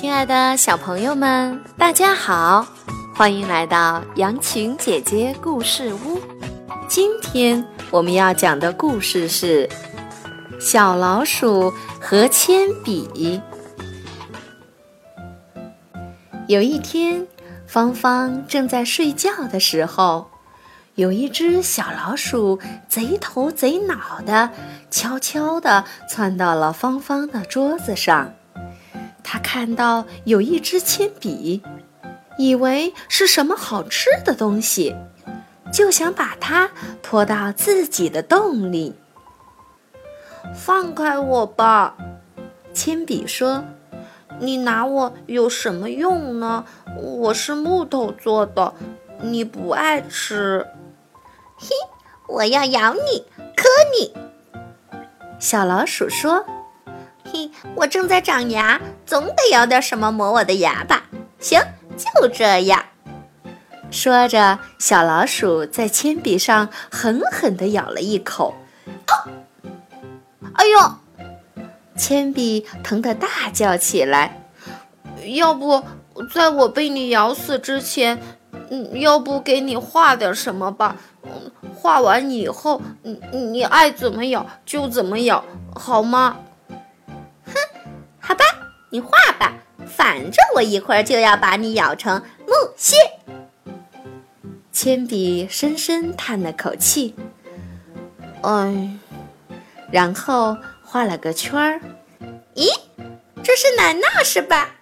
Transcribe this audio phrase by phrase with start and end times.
[0.00, 2.64] 亲爱的小朋友们，大家好，
[3.16, 6.20] 欢迎来到杨晴姐姐故事屋。
[6.86, 9.66] 今天我们要讲的故事是
[10.60, 13.08] 《小老鼠和铅笔》。
[16.46, 17.26] 有一天，
[17.66, 20.30] 芳芳正在睡觉的时候，
[20.94, 24.50] 有一只小老鼠贼头贼脑的，
[24.92, 28.32] 悄悄地窜到了芳芳的桌子上。
[29.30, 31.62] 他看到有一支铅笔，
[32.38, 34.96] 以为是什么好吃的东西，
[35.70, 36.70] 就想把它
[37.02, 38.94] 拖到自己的洞里。
[40.54, 41.94] 放开我吧，
[42.72, 43.64] 铅笔说
[44.40, 46.64] ：“你拿我有什么用呢？
[46.96, 48.72] 我是木头做的，
[49.20, 50.66] 你不爱吃。”
[51.58, 51.68] 嘿，
[52.28, 54.14] 我要咬你，磕你。
[55.38, 56.46] 小老鼠说。
[57.32, 61.04] 嘿，我正在长牙，总得咬点什么磨我的牙吧？
[61.38, 61.60] 行，
[61.96, 62.84] 就这样。
[63.90, 68.54] 说着，小老鼠在铅笔上狠狠地咬了一口。
[70.54, 71.24] 哎呦！
[71.96, 74.42] 铅笔疼得大叫起来。
[75.24, 75.82] 要不，
[76.34, 78.20] 在我被你咬死之前，
[78.70, 80.96] 嗯，要不给你画点什么吧？
[81.74, 86.36] 画完以后，你你爱怎么咬就怎么咬，好吗？
[88.28, 88.44] 好吧，
[88.90, 89.54] 你画吧，
[89.86, 92.94] 反正我一会儿就要把你咬成木屑。
[94.70, 97.14] 铅笔深深叹了口气，
[98.42, 98.90] 哎，
[99.90, 101.80] 然后画了个圈儿。
[102.54, 102.68] 咦，
[103.42, 104.72] 这是奶酪是吧？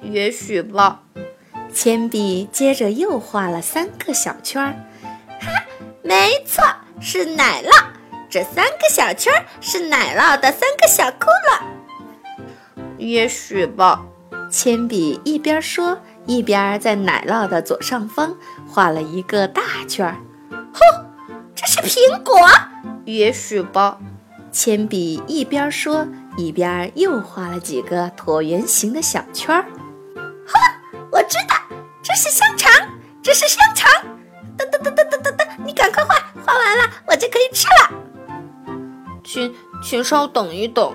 [0.00, 1.02] 也许吧。
[1.74, 4.74] 铅笔接着又画了三个小圈儿。
[5.40, 5.64] 哈，
[6.02, 6.62] 没错，
[7.00, 7.84] 是奶酪。
[8.30, 11.81] 这三个小圈儿是奶酪的三个小窟窿。
[13.02, 14.04] 也许吧，
[14.48, 18.36] 铅笔一边说，一边在奶酪的左上方
[18.68, 20.16] 画了一个大圈儿。
[20.50, 20.80] 哼，
[21.52, 22.38] 这是苹果。
[23.04, 23.98] 也许吧，
[24.52, 26.06] 铅笔一边说，
[26.36, 29.64] 一边又画了几个椭圆形的小圈儿。
[30.46, 30.54] 哼，
[31.10, 31.56] 我知道，
[32.04, 32.70] 这是香肠，
[33.20, 33.90] 这是香肠。
[34.56, 36.14] 噔噔噔噔噔噔噔，你赶快画，
[36.46, 37.98] 画完了我就可以吃了。
[39.24, 40.94] 请，请稍等一等。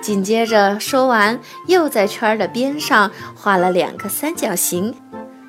[0.00, 4.94] 紧接着说完，又在圈的边上画了两个三角形。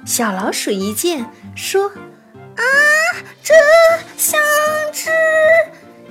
[0.05, 1.89] 小老鼠一见，说
[2.55, 2.63] ：“啊，
[3.43, 3.53] 这
[4.17, 4.39] 像
[4.91, 5.09] 只！”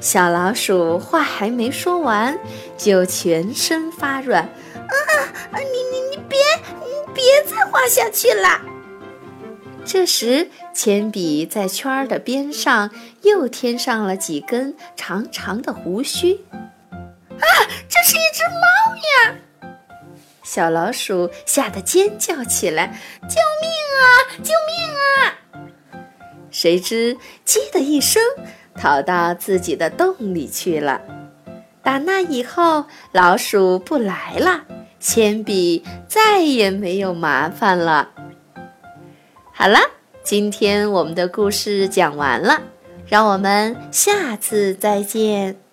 [0.00, 2.38] 小老鼠话还没说完，
[2.76, 4.42] 就全身发软。
[4.44, 4.92] 啊，
[5.52, 6.38] 你你你别，
[6.80, 8.60] 你别再画下去了。
[9.84, 12.90] 这时，铅笔在圈儿的边上
[13.22, 16.40] 又添上了几根长长的胡须。
[20.56, 23.68] 小老鼠吓得尖叫起来：“救命
[24.00, 24.08] 啊！
[24.42, 25.68] 救命啊！”
[26.50, 28.22] 谁知“叽”的一声，
[28.74, 31.02] 逃到自己的洞里去了。
[31.82, 34.64] 打那以后，老鼠不来了，
[34.98, 38.12] 铅笔再也没有麻烦了。
[39.52, 39.78] 好了，
[40.22, 42.62] 今天我们的故事讲完了，
[43.06, 45.65] 让我们下次再见。